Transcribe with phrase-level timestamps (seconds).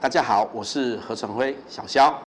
[0.00, 2.20] 大家好，我是何成辉小肖。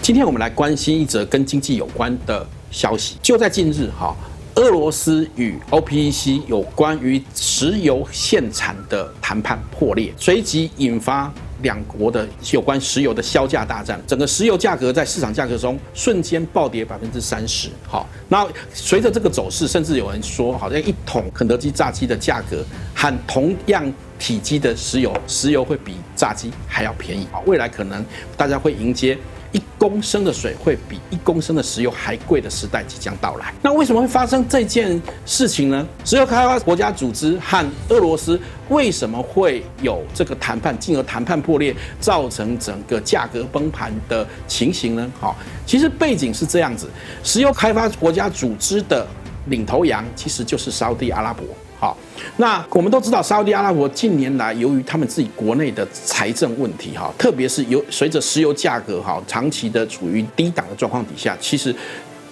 [0.00, 3.18] 今天我们来关心一则跟经济有关的消息。
[3.20, 4.14] 就在近日，哈，
[4.54, 11.34] 俄罗斯与 OPEC 有关于石油限产的谈判破裂，随即引发。
[11.62, 17.68] 两国的有关石油的销价大战，整个石油价格在市场价格中瞬间暴跌百分之三十。
[17.86, 27.26] 好，那随着这个走势，甚至有人说，好像一桶肯德基炸鸡的价格和同样体积的石油，石油会比炸鸡还要便宜。
[27.46, 28.04] 未来可能
[28.36, 29.16] 大家会迎接。
[29.56, 33.54] 一公升的水会比一公升的石油还贵的时代即将到来。
[33.62, 35.88] 那为什么会发生这件事情呢？
[36.04, 38.38] 石油开发国家组织和俄罗斯
[38.68, 45.10] 为什么会有这个谈判，进而谈判破裂，造成整个价格崩盘的情形呢？
[45.18, 45.34] 好，
[45.64, 46.90] 其实背景是这样子：
[47.24, 49.06] 石油开发国家组织的
[49.46, 51.46] 领头羊其实就是沙地阿拉伯。
[51.78, 51.96] 好，
[52.38, 61.74] 那我们都知道，沙乌地阿拉伯近年来由于他们自己国内的财政问题，哈，特别是由随着石油价格哈长期的处于低档的状况底下，其实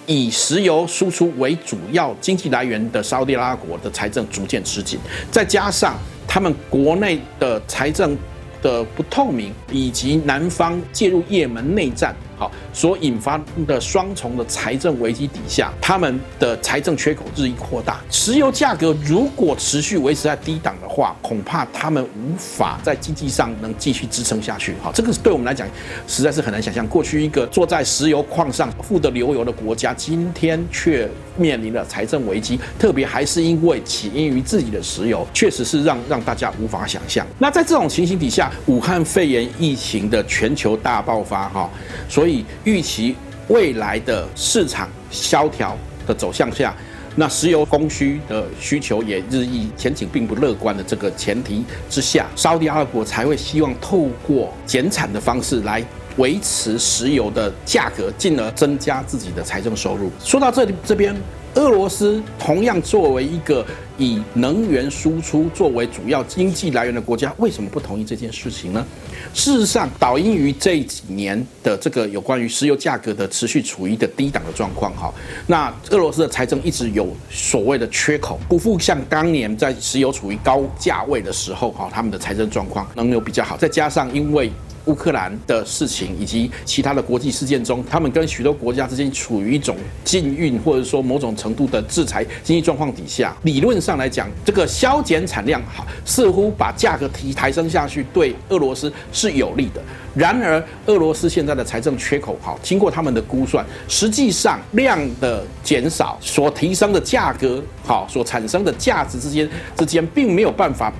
[0.07, 5.95] 以石油输出为主要经济来源的沙乌地阿拉伯的财政逐渐吃紧，再加上
[6.27, 8.17] 他们国内的财政
[8.63, 12.15] 的不透明，以及南方介入也门内战。
[12.37, 18.01] 好，所引发的双重的财政危机底下，他们的财政缺口日益扩大。
[18.11, 24.75] 石油价格如果持续维持在低档的话，恐怕他们无法在经济上能继续支撑下去。
[24.83, 25.65] 哈，这个对我们来讲
[26.05, 26.85] 实在是很难想象。
[26.85, 37.25] 过去一个坐在石油矿上富得流油的国家，今天却面临了财政危机，特别还是因为起因于自己的石油，确实是让让大家无法想象。
[37.39, 41.69] 那在这种情形底下，武汉肺炎疫情的全球大爆发，哈，
[42.09, 43.15] 所以预期
[43.47, 46.75] 未来的市场萧条的走向下，
[47.15, 55.81] 那石油供需的需求也日益前景并不乐观的这个前提之下，沙特阿拉伯才会希望透过减产的方式来
[56.17, 60.11] 维持石油的价格，进而增加自己的财政收入。
[60.19, 61.15] 说到这里这边。
[61.55, 63.65] 俄罗斯同样作为一个
[63.97, 68.85] 以能源输出作为主要经济来源的国家，为什么不同意这件事情呢？
[69.33, 74.93] 事实上，导因于这几年的这个有关于石油价格的持续处于一个低档的状况。
[74.95, 75.13] 哈，
[75.47, 83.57] 那俄罗斯的财政一直有所谓的缺口，不复像当年在石油处于高价位的时候，哈，他们的财政状况能有比较好。
[83.57, 84.51] 再加上因为
[84.85, 99.81] 乌克兰的事情以及其他的国际事件中，他们跟许多国家之间处于一种禁运或者说某种程度的制裁经济状况底下，理论上来讲，这个削减产量好，似乎把价格提抬升下去，对俄罗斯是有利的。
[100.15, 109.47] 然而，俄罗斯现在的财政缺口好，经过他们的估算，实际上量的减少所提升的价格好，所产生的价值之间
[109.77, 110.91] 之间并没有办法。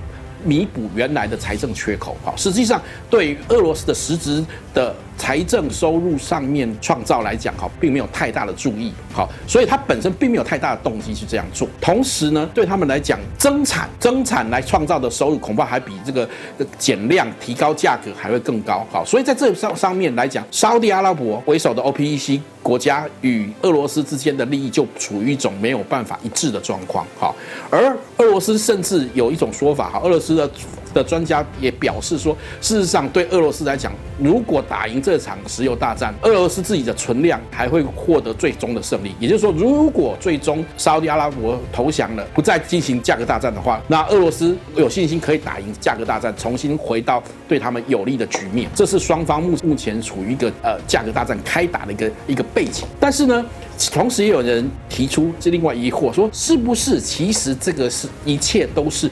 [0.44, 2.80] 弥补原来的财政缺口，哈，实际上
[3.10, 11.66] 对于俄罗斯的实质的财政收入上面创造来讲，哈，并没有太大的注意，好，所以它本身并没有太大的动机去这样做。
[11.80, 16.28] 同时呢，对他们来讲，增产增产来创造的收入，恐怕还比这个
[16.78, 27.34] 减量提高价格还会更高，好，所以在这上上面来讲，沙地阿拉伯为首的 OPEC 国家与俄罗斯之间的利益就处于一种没有办法一致的状况，好，
[27.70, 30.48] 而俄罗斯甚至有一种说法，哈，俄罗斯的
[30.96, 39.14] 的专家也表示说，事实上对俄罗斯来讲，如果打赢这场石油大战，俄罗斯自己的存量还会获得最终的胜利。
[39.20, 48.70] 也就是说，如果最终沙特阿拉伯投降了，不再进行价格大战的话，那俄罗斯有信心可以打赢价格大战，重新回到对他们有利的局面。
[48.74, 52.86] 这是双方目目前处于一个呃价格大战开打的一个一个背景。
[52.98, 53.44] 但是呢，
[53.92, 59.10] 同时也有人提出这另外疑惑，说是不是其实这个是一切都是。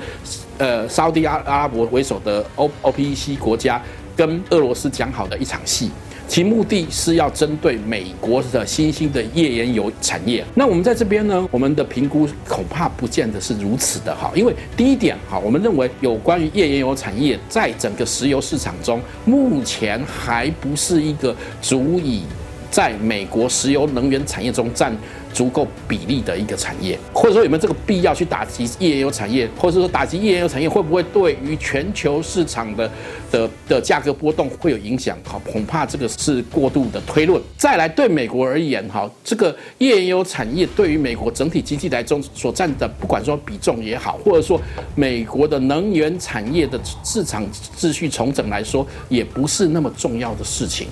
[0.59, 3.83] 呃，沙地阿阿拉伯为首的 O OPEC 国家
[4.17, 5.91] 跟俄罗斯讲好的一场戏，
[6.29, 10.45] 其目的是要针对美国的新兴的页岩油产业。
[10.55, 22.23] 那我们在这边呢，我们的评估恐怕不见得是如此的哈，因为第一点哈，我们认为有关于页岩油产业在整个石油市场中，目前还不是一个足以
[22.71, 24.97] 在美国石油能源产业中占。
[25.35, 32.91] 足够比例的一个产业，或者说有没有这个必要去打击页岩油产业，或者说打击页岩油产业会不会对于全球市场的
[33.33, 35.19] 的的价格波动会有影响？
[35.25, 37.43] 好，恐怕这个是过度的推论。
[37.59, 44.61] 再来，对美国而言，哈，这个页岩油产业对于美国整体经济来中所占的，不管说比重也好，或者说
[44.95, 47.45] 美国的能源产业的市场
[47.77, 50.87] 秩序重整来说，也不是那么重要的事情。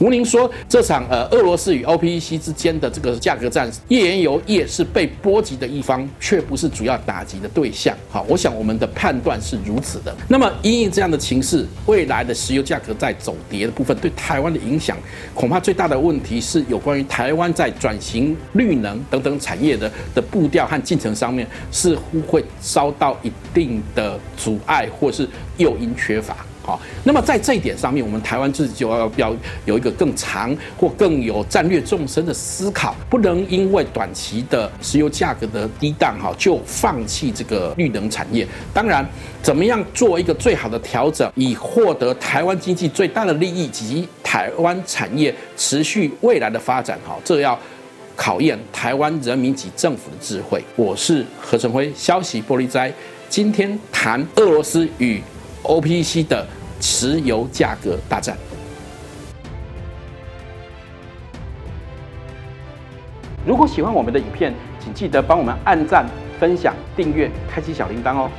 [0.00, 7.94] 吴宁说，这场呃俄罗斯与 OPEC 之间的这个价格战，页岩油业是被波及的一方，却不是主要打击的对象。
[8.08, 10.16] 好，我想我们的判断是如此的。
[10.26, 14.96] 那么因应这样的情势，未来的石油价格在走跌的部分，对台湾的影响，
[15.34, 26.38] 恐怕最大的问题是有关于台湾在转型绿能等等产业的的步调和进程上面，似乎会遭到一定的阻碍，或是诱因缺乏。
[26.62, 29.34] 好，那么在这一点上面，我们台湾自己就要要
[29.64, 38.46] 有一个更长或更有战略纵深的思考，不能因为短期的石油价格的低档哈，就放弃这个绿能产业。
[38.74, 39.04] 当然，
[39.42, 47.58] 怎么样做一个最好的调整，以获得台湾经济最大的利益及台湾产业持续未来的发展哈，这要
[48.14, 50.62] 考验台湾人民及政府的智慧。
[50.76, 52.92] 我是何承辉，消息玻璃斋，
[53.30, 55.20] 今天谈俄罗斯与
[55.64, 56.46] OPEC 的
[56.80, 58.36] 石油价格大战。
[63.46, 66.06] 如果喜欢我们的影片，请记得帮我们按赞、
[66.38, 68.30] 分享、订阅、开启小铃铛哦。